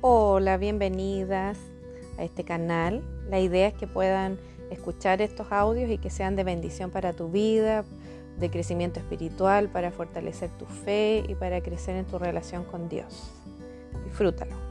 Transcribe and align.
Hola, 0.00 0.58
bienvenidas 0.58 1.58
a 2.18 2.22
este 2.22 2.44
canal. 2.44 3.02
La 3.28 3.40
idea 3.40 3.66
es 3.66 3.74
que 3.74 3.88
puedan 3.88 4.38
escuchar 4.70 5.20
estos 5.20 5.50
audios 5.50 5.90
y 5.90 5.98
que 5.98 6.08
sean 6.08 6.36
de 6.36 6.44
bendición 6.44 6.92
para 6.92 7.14
tu 7.14 7.30
vida, 7.30 7.84
de 8.38 8.48
crecimiento 8.48 9.00
espiritual, 9.00 9.68
para 9.68 9.90
fortalecer 9.90 10.50
tu 10.50 10.66
fe 10.66 11.24
y 11.28 11.34
para 11.34 11.60
crecer 11.62 11.96
en 11.96 12.04
tu 12.04 12.16
relación 12.16 12.62
con 12.62 12.88
Dios. 12.88 13.32
Disfrútalo. 14.04 14.67